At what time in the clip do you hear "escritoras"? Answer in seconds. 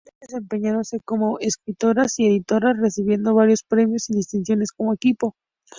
1.37-2.17